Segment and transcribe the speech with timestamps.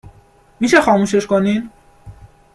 [0.59, 1.69] می شه خاموشش کنین؟-